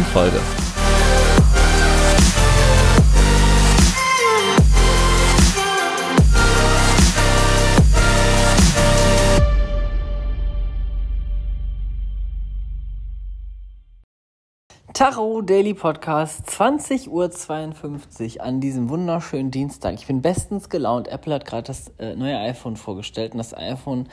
[0.00, 0.40] neuen Folge.
[14.92, 19.94] Taro Daily Podcast, 20.52 Uhr an diesem wunderschönen Dienstag.
[19.94, 21.08] Ich bin bestens gelaunt.
[21.08, 24.08] Apple hat gerade das äh, neue iPhone vorgestellt und das iPhone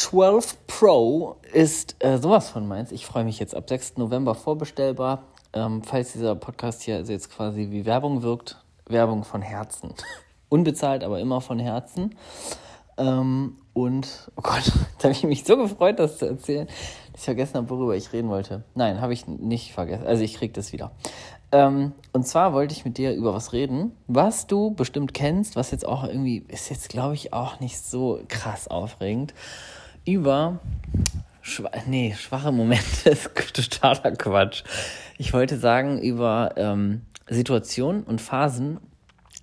[0.00, 2.90] 12 Pro ist äh, sowas von meins.
[2.90, 3.98] Ich freue mich jetzt ab 6.
[3.98, 5.24] November vorbestellbar.
[5.52, 9.92] Ähm, falls dieser Podcast hier also jetzt quasi wie Werbung wirkt, Werbung von Herzen.
[10.48, 12.16] Unbezahlt, aber immer von Herzen.
[12.96, 16.66] Ähm, und, oh Gott, da habe ich mich so gefreut, das zu erzählen,
[17.12, 18.64] dass ich vergessen habe, worüber ich reden wollte.
[18.74, 20.06] Nein, habe ich nicht vergessen.
[20.06, 20.92] Also ich kriege das wieder.
[21.52, 25.72] Ähm, und zwar wollte ich mit dir über was reden, was du bestimmt kennst, was
[25.72, 29.34] jetzt auch irgendwie, ist jetzt glaube ich auch nicht so krass aufregend,
[30.04, 30.60] über
[31.42, 34.62] Schwa nee, schwache Momente ist totaler Quatsch.
[35.18, 38.78] Ich wollte sagen über ähm, Situationen und Phasen,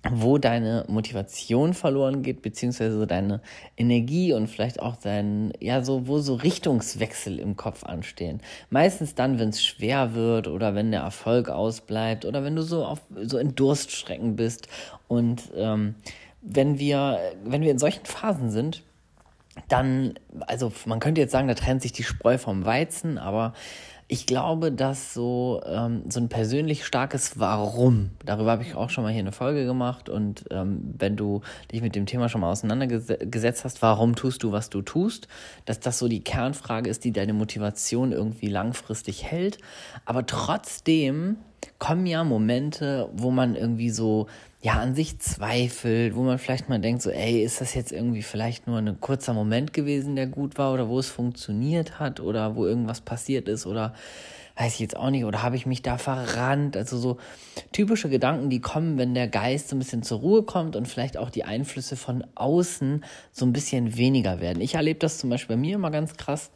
[0.08, 3.40] wo deine Motivation verloren geht, beziehungsweise deine
[3.76, 8.40] Energie und vielleicht auch dein, ja, so, wo so Richtungswechsel im Kopf anstehen.
[8.70, 12.84] Meistens dann, wenn es schwer wird oder wenn der Erfolg ausbleibt oder wenn du so
[12.84, 14.68] auf, so in Durststrecken bist.
[15.08, 15.96] Und ähm,
[16.42, 18.82] wenn wir, wenn wir in solchen Phasen sind,
[19.68, 20.14] dann,
[20.46, 23.52] also man könnte jetzt sagen, da trennt sich die Spreu vom Weizen, aber
[24.10, 29.04] ich glaube, dass so, ähm, so ein persönlich starkes Warum, darüber habe ich auch schon
[29.04, 32.50] mal hier eine Folge gemacht und ähm, wenn du dich mit dem Thema schon mal
[32.50, 35.28] auseinandergesetzt hast, warum tust du, was du tust,
[35.66, 39.58] dass das so die Kernfrage ist, die deine Motivation irgendwie langfristig hält,
[40.06, 41.36] aber trotzdem
[41.78, 44.26] kommen ja Momente, wo man irgendwie so
[44.60, 48.22] ja an sich zweifelt, wo man vielleicht mal denkt, so, ey, ist das jetzt irgendwie
[48.22, 52.56] vielleicht nur ein kurzer Moment gewesen, der gut war oder wo es funktioniert hat oder
[52.56, 53.94] wo irgendwas passiert ist oder
[54.58, 56.76] weiß ich jetzt auch nicht, oder habe ich mich da verrannt?
[56.76, 57.18] Also so
[57.70, 61.16] typische Gedanken, die kommen, wenn der Geist so ein bisschen zur Ruhe kommt und vielleicht
[61.16, 64.60] auch die Einflüsse von außen so ein bisschen weniger werden.
[64.60, 66.50] Ich erlebe das zum Beispiel bei mir immer ganz krass.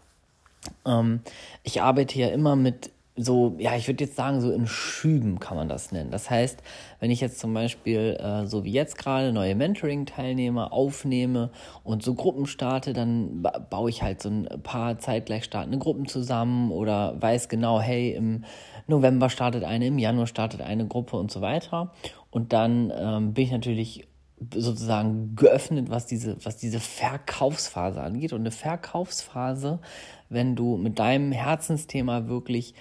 [0.85, 1.21] Ähm,
[1.63, 5.57] ich arbeite ja immer mit so, ja, ich würde jetzt sagen, so in Schüben kann
[5.57, 6.11] man das nennen.
[6.11, 6.63] Das heißt,
[6.99, 11.51] wenn ich jetzt zum Beispiel, äh, so wie jetzt gerade, neue Mentoring-Teilnehmer aufnehme
[11.85, 16.07] und so Gruppen starte, dann ba baue ich halt so ein paar zeitgleich startende Gruppen
[16.07, 18.45] zusammen oder weiß genau, hey, im
[18.87, 21.93] November startet eine, im Januar startet eine Gruppe und so weiter.
[22.31, 24.09] Und dann ähm, bin ich natürlich
[24.55, 28.33] sozusagen geöffnet, was diese, was diese Verkaufsphase angeht.
[28.33, 29.81] Und eine Verkaufsphase,
[30.29, 32.75] wenn du mit deinem Herzensthema wirklich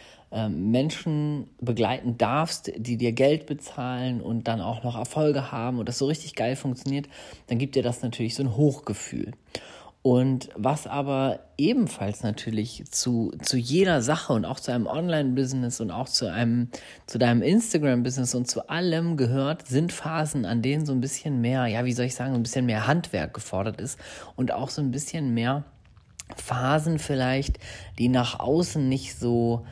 [0.50, 5.98] Menschen begleiten darfst, die dir Geld bezahlen und dann auch noch Erfolge haben und das
[5.98, 7.08] so richtig geil funktioniert,
[7.48, 9.34] dann gibt dir das natürlich so ein Hochgefühl.
[10.04, 15.92] Und was aber ebenfalls natürlich zu, zu jeder Sache und auch zu einem Online-Business und
[15.92, 16.70] auch zu einem,
[17.06, 21.68] zu deinem Instagram-Business und zu allem gehört, sind Phasen, an denen so ein bisschen mehr,
[21.68, 24.00] ja, wie soll ich sagen, ein bisschen mehr Handwerk gefordert ist
[24.36, 25.66] und auch so ein bisschen mehr
[26.36, 27.60] Phasen vielleicht,
[28.00, 29.66] die nach außen nicht so,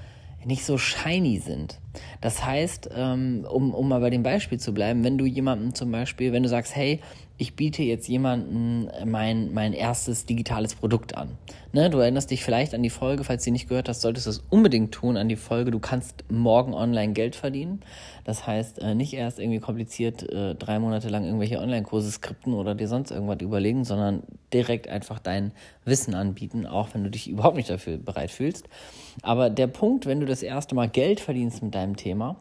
[0.46, 1.80] nicht so shiny sind.
[2.22, 5.92] Das heißt, ähm, um, um mal bei dem Beispiel zu bleiben, wenn du jemandem zum
[5.92, 7.00] Beispiel, wenn du sagst, hey,
[7.40, 11.38] ich biete jetzt jemandem mein, mein erstes digitales Produkt an.
[11.72, 14.32] Ne, du erinnerst dich vielleicht an die Folge, falls du nicht gehört hast, solltest du
[14.32, 17.80] es unbedingt tun, an die Folge, du kannst morgen online Geld verdienen.
[18.26, 22.76] Das heißt, äh, nicht erst irgendwie kompliziert äh, drei Monate lang irgendwelche Online-Kurse skripten oder
[22.76, 25.54] dir sonst irgendwas überlegen, sondern direkt einfach dein
[25.86, 28.68] Wissen anbieten, auch wenn du dich überhaupt nicht dafür bereit fühlst.
[29.22, 32.36] Aber der Punkt, wenn du das erste Mal Geld verdienst mit deinem Thema,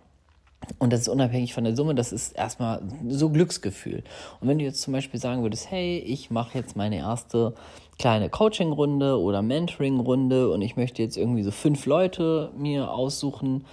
[0.78, 4.02] und das ist unabhängig von der Summe, das ist erstmal so Glücksgefühl.
[4.40, 7.54] Und wenn du jetzt zum Beispiel sagen würdest, hey, ich mache jetzt meine erste
[7.98, 13.64] kleine Coaching-Runde oder Mentoring-Runde und ich möchte jetzt irgendwie so fünf Leute mir aussuchen,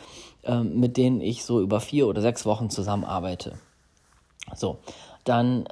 [0.44, 3.54] ähm, mit denen ich so über vier oder sechs Wochen zusammenarbeite.
[4.56, 4.78] So,
[5.24, 5.68] dann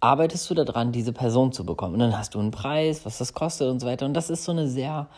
[0.00, 1.94] arbeitest du daran, diese Person zu bekommen.
[1.94, 4.06] Und dann hast du einen Preis, was das kostet und so weiter.
[4.06, 5.08] Und das ist so eine sehr,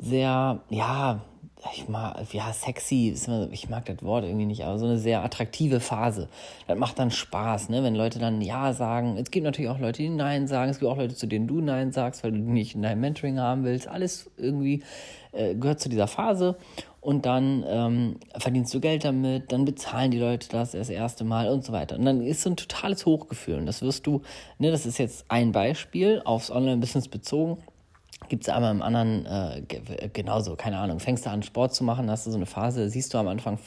[0.00, 1.20] sehr, ja,
[1.74, 3.14] ich mag, ja, sexy,
[3.50, 6.28] ich mag das Wort irgendwie nicht, aber so eine sehr attraktive Phase.
[6.66, 9.16] Das macht dann Spaß, ne, wenn Leute dann Ja sagen.
[9.16, 10.70] Es gibt natürlich auch Leute, die Nein sagen.
[10.70, 13.38] Es gibt auch Leute, zu denen du Nein sagst, weil du nicht in deinem Mentoring
[13.40, 13.88] haben willst.
[13.88, 14.82] Alles irgendwie
[15.32, 16.56] äh, gehört zu dieser Phase.
[17.06, 21.48] und dann ähm, verdienst du Geld damit, dann bezahlen die Leute das das erste Mal
[21.48, 21.96] und so weiter.
[21.96, 23.58] Und dann ist so ein totales Hochgefühl.
[23.58, 24.22] Und das wirst du,
[24.58, 27.58] ne, das ist jetzt ein Beispiel aufs Online-Business bezogen.
[28.28, 29.62] Gibt es aber im anderen äh,
[30.12, 30.98] genauso, keine Ahnung.
[31.00, 33.58] Fängst du an, Sport zu machen, hast du so eine Phase, siehst du am Anfang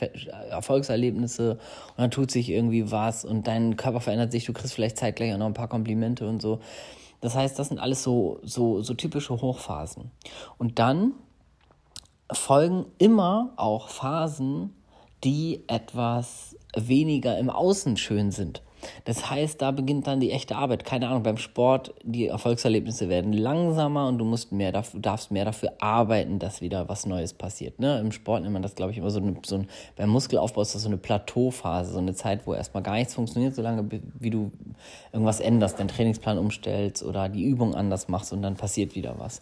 [0.49, 4.97] Erfolgserlebnisse und dann tut sich irgendwie was und dein Körper verändert sich, du kriegst vielleicht
[4.97, 6.59] zeitgleich auch noch ein paar Komplimente und so.
[7.21, 10.11] Das heißt, das sind alles so, so, so typische Hochphasen.
[10.57, 11.13] Und dann
[12.31, 14.73] folgen immer auch Phasen,
[15.23, 18.61] die etwas weniger im Außen schön sind.
[19.05, 20.85] Das heißt, da beginnt dann die echte Arbeit.
[20.85, 25.45] Keine Ahnung, beim Sport, die Erfolgserlebnisse werden langsamer und du musst mehr dafür, darfst mehr
[25.45, 27.79] dafür arbeiten, dass wieder was Neues passiert.
[27.79, 27.99] Ne?
[27.99, 30.75] Im Sport nennt man das, glaube ich, immer so, eine, so ein, beim Muskelaufbau ist
[30.75, 33.89] das so eine Plateauphase, so eine Zeit, wo erstmal gar nichts funktioniert, solange
[34.19, 34.51] wie du
[35.11, 39.41] irgendwas änderst, deinen Trainingsplan umstellst oder die Übung anders machst und dann passiert wieder was.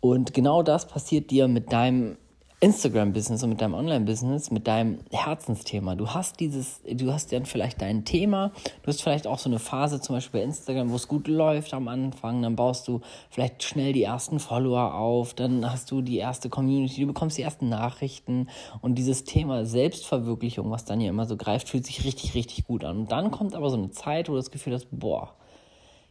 [0.00, 2.16] Und genau das passiert dir mit deinem
[2.62, 5.94] Instagram-Business und mit deinem Online-Business, mit deinem Herzensthema.
[5.94, 8.52] Du hast dieses, du hast dann vielleicht dein Thema,
[8.82, 11.72] du hast vielleicht auch so eine Phase, zum Beispiel bei Instagram, wo es gut läuft
[11.72, 16.18] am Anfang, dann baust du vielleicht schnell die ersten Follower auf, dann hast du die
[16.18, 18.48] erste Community, du bekommst die ersten Nachrichten.
[18.82, 22.84] Und dieses Thema Selbstverwirklichung, was dann ja immer so greift, fühlt sich richtig, richtig gut
[22.84, 22.98] an.
[22.98, 25.34] Und dann kommt aber so eine Zeit, wo du das Gefühl hast, boah,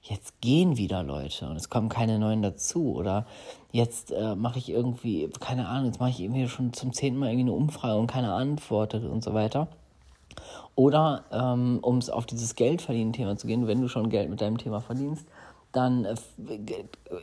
[0.01, 3.25] jetzt gehen wieder Leute und es kommen keine neuen dazu oder
[3.71, 7.27] jetzt äh, mache ich irgendwie, keine Ahnung, jetzt mache ich irgendwie schon zum zehnten Mal
[7.27, 9.67] irgendwie eine Umfrage und keiner antwortet und so weiter.
[10.75, 14.57] Oder ähm, um es auf dieses Geldverdienen-Thema zu gehen, wenn du schon Geld mit deinem
[14.57, 15.25] Thema verdienst,
[15.71, 16.15] dann äh,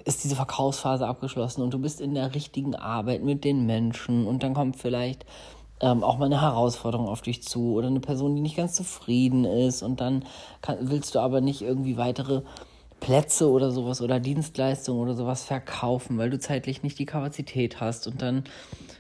[0.05, 4.43] ist diese Verkaufsphase abgeschlossen und du bist in der richtigen Arbeit mit den Menschen und
[4.43, 5.25] dann kommt vielleicht
[5.81, 9.45] ähm, auch mal eine Herausforderung auf dich zu oder eine Person, die nicht ganz zufrieden
[9.45, 10.25] ist und dann
[10.63, 12.43] kann, willst du aber nicht irgendwie weitere
[13.01, 18.07] Plätze oder sowas oder Dienstleistungen oder sowas verkaufen, weil du zeitlich nicht die Kapazität hast
[18.07, 18.45] und dann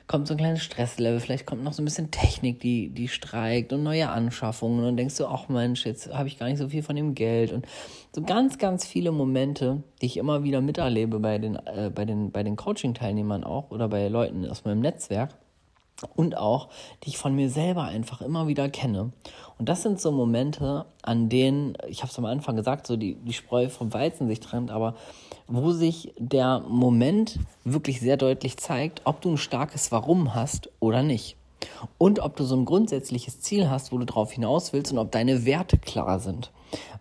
[0.06, 3.72] kommt so ein kleines Stresslevel, vielleicht kommt noch so ein bisschen Technik, die, die streikt
[3.72, 6.82] und neue Anschaffungen und denkst du, ach Mensch, jetzt habe ich gar nicht so viel
[6.82, 7.66] von dem Geld und
[8.14, 12.30] so ganz, ganz viele Momente, die ich immer wieder miterlebe bei den, äh, bei den,
[12.30, 15.34] bei den Coaching-Teilnehmern auch oder bei Leuten aus meinem Netzwerk
[16.14, 16.68] und auch,
[17.02, 19.12] die ich von mir selber einfach immer wieder kenne.
[19.58, 23.14] Und das sind so Momente, an denen, ich habe es am Anfang gesagt, so die,
[23.14, 24.94] die Spreu vom Weizen sich trennt, aber
[25.46, 31.02] wo sich der Moment wirklich sehr deutlich zeigt, ob du ein starkes Warum hast oder
[31.02, 31.36] nicht.
[31.98, 35.10] Und ob du so ein grundsätzliches Ziel hast, wo du drauf hinaus willst und ob
[35.10, 36.52] deine Werte klar sind.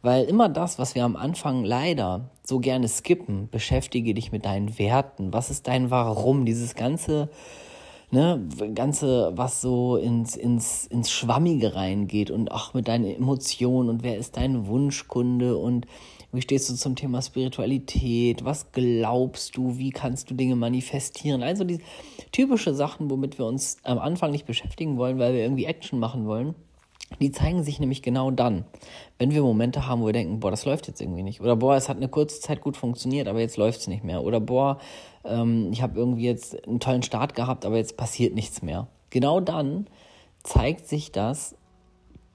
[0.02, 4.78] Weil immer das, was wir am Anfang leider so gerne skippen, beschäftige dich mit deinen
[4.78, 5.34] Werten.
[5.34, 6.46] Was ist dein Warum?
[6.46, 7.30] Dieses ganze
[8.12, 8.42] ne,
[8.74, 14.18] Ganze, was so ins, ins, ins Schwammige reingeht und auch mit deinen Emotionen und wer
[14.18, 15.88] ist dein Wunschkunde und
[16.32, 18.44] wie stehst du zum Thema Spiritualität?
[18.44, 19.78] Was glaubst du?
[19.78, 21.44] Wie kannst du Dinge manifestieren?
[21.44, 21.80] Also die
[22.34, 26.26] typische Sachen, womit wir uns am Anfang nicht beschäftigen wollen, weil wir irgendwie Action machen
[26.26, 26.54] wollen.
[27.20, 28.66] Die zeigen sich nämlich genau dann,
[29.20, 31.40] wenn wir Momente haben, wo wir denken, boah, das läuft jetzt irgendwie nicht.
[31.40, 34.24] Oder boah, es hat eine kurze Zeit gut funktioniert, aber jetzt läuft es nicht mehr.
[34.24, 34.80] Oder boah,
[35.24, 38.88] ähm, ich habe irgendwie jetzt einen tollen Start gehabt, aber jetzt passiert nichts mehr.
[39.12, 39.88] Genau dann
[40.44, 41.56] zeigt sich das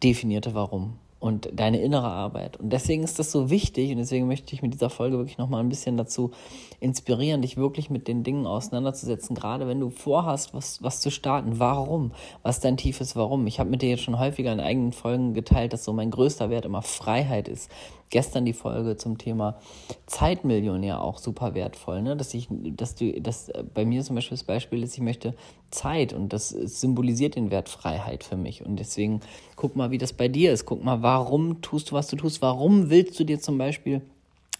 [0.03, 2.57] definierte Warum und deine innere Arbeit.
[2.57, 5.63] Und deswegen ist das so wichtig und deswegen möchte ich mit dieser Folge wirklich nochmal
[5.63, 6.33] ein bisschen dazu
[6.81, 11.59] inspirieren, dich wirklich mit den Dingen auseinanderzusetzen, gerade wenn du vorhast, was, was zu starten.
[11.61, 12.13] Warum?
[12.43, 13.47] Was dein tiefes Warum?
[13.47, 16.49] Ich habe mit dir jetzt schon häufiger in eigenen Folgen geteilt, dass so mein größter
[16.49, 17.71] Wert immer Freiheit ist
[18.11, 19.59] gestern die Folge zum Thema
[20.07, 22.17] Zeitmillionär auch super wertvoll, ne?
[22.17, 25.35] Dass ich, dass du, dass äh, bei mir zum Beispiel das Beispiel ist, ich möchte
[25.71, 28.65] Zeit und das symbolisiert den Wert Freiheit für mich.
[28.65, 29.21] Und deswegen
[29.57, 30.67] guck mal, wie das bei dir ist.
[30.67, 32.43] Guck mal, warum tust du, was du tust?
[32.43, 34.03] Warum willst du dir zum Beispiel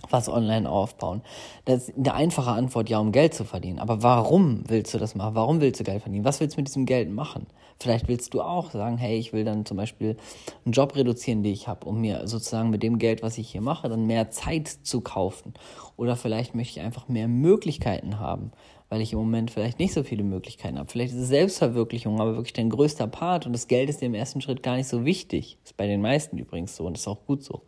[0.09, 1.23] was online aufbauen?
[1.65, 3.79] Das ist eine einfache Antwort, ja, um Geld zu verdienen.
[3.79, 5.35] Aber warum willst du das machen?
[5.35, 6.25] Warum willst du Geld verdienen?
[6.25, 7.47] Was willst du mit diesem Geld machen?
[7.79, 10.17] Vielleicht willst du auch sagen, hey, ich will dann zum Beispiel
[10.65, 13.63] einen Job reduzieren, den ich habe, um mir sozusagen mit dem Geld, was ich hier
[13.63, 15.55] mache, dann mehr Zeit zu kaufen.
[15.97, 18.53] Oder vielleicht möchte ich einfach mehr Möglichkeiten haben,
[18.91, 20.91] weil ich im Moment vielleicht nicht so viele Möglichkeiten habe.
[20.91, 24.15] Vielleicht ist es Selbstverwirklichung, aber wirklich dein größter Part und das Geld ist dir im
[24.15, 25.57] ersten Schritt gar nicht so wichtig.
[25.65, 27.63] Ist bei den meisten übrigens so und ist auch gut so.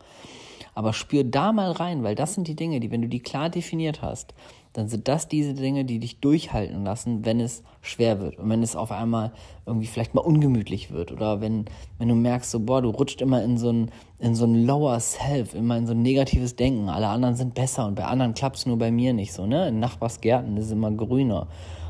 [0.74, 3.50] Aber spür da mal rein, weil das sind die Dinge, die, wenn du die klar
[3.50, 4.34] definiert hast,
[4.72, 8.62] dann sind das diese Dinge, die dich durchhalten lassen, wenn es schwer wird und wenn
[8.62, 9.32] es auf einmal
[9.66, 11.66] irgendwie vielleicht mal ungemütlich wird oder wenn,
[11.98, 14.98] wenn du merkst, so, boah, du rutscht immer in so ein, in so ein lower
[15.00, 16.88] self, immer in so ein negatives Denken.
[16.88, 19.68] Alle anderen sind besser und bei anderen klappt es nur bei mir nicht so, ne?
[19.68, 21.48] In Nachbarsgärten ist es immer grüner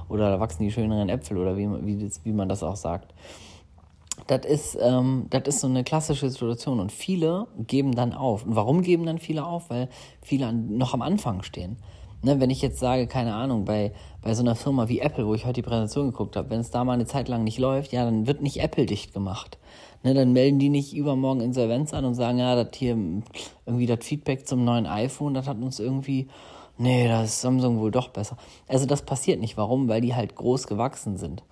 [0.08, 3.14] oder da wachsen die schöneren Äpfel oder wie, wie, wie man das auch sagt
[4.26, 8.44] das ist, ähm, das ist so eine klassische Situation und viele geben dann auf.
[8.44, 9.70] Und warum geben dann viele auf?
[9.70, 9.88] Weil
[10.22, 11.76] viele an, noch am Anfang stehen.
[12.24, 15.34] Ne, wenn ich jetzt sage, keine Ahnung, bei, bei so einer Firma wie Apple, wo
[15.34, 17.92] ich heute die Präsentation geguckt habe, wenn es da mal eine Zeit lang nicht läuft,
[17.92, 19.58] ja, dann wird nicht Apple dicht gemacht.
[20.04, 22.96] Ne, dann melden die nicht übermorgen Insolvenz an und sagen, ja, das hier
[23.66, 26.28] irgendwie das Feedback zum neuen iPhone, das hat uns irgendwie,
[26.78, 28.36] nee, das ist Samsung wohl doch besser.
[28.68, 29.56] Also das passiert nicht.
[29.56, 29.88] Warum?
[29.88, 31.42] Weil die halt groß gewachsen sind.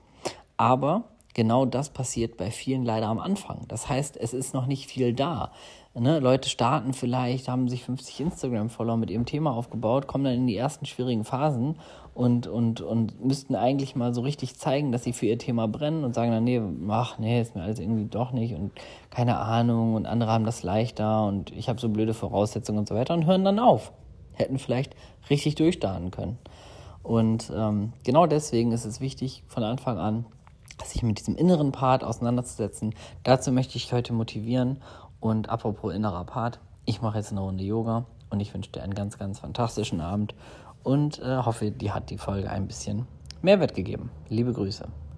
[0.57, 3.65] Aber genau das passiert bei vielen leider am Anfang.
[3.69, 5.53] Das heißt, es ist noch nicht viel da.
[5.93, 10.47] Ne, Leute starten vielleicht, haben sich 50 Instagram-Follower mit ihrem Thema aufgebaut, kommen dann in
[10.47, 11.77] die ersten schwierigen Phasen
[12.15, 16.05] und, und, und müssten eigentlich mal so richtig zeigen, dass sie für ihr Thema brennen
[16.05, 18.71] und sagen dann, nee, ach nee, ist mir alles irgendwie doch nicht und
[19.11, 22.95] keine Ahnung und andere haben das leichter und ich habe so blöde Voraussetzungen und so
[22.95, 23.93] weiter und hören dann auf.
[24.35, 24.95] Hätten vielleicht
[25.29, 26.39] richtig durchstarten können.
[27.03, 30.25] Und ähm, genau deswegen ist es wichtig, von Anfang an
[30.87, 32.95] sich mit diesem inneren Part auseinanderzusetzen.
[33.23, 34.83] Dazu möchte ich heute motivieren
[35.21, 38.95] und apropos innerer Part, ich mache jetzt eine Runde Yoga und ich wünsche dir einen
[38.95, 40.35] ganz, ganz fantastischen Abend
[40.83, 43.07] und äh, hoffe, dir hat die Folge ein bisschen
[43.43, 44.11] Mehrwert gegeben.
[44.29, 44.89] Liebe Grüße.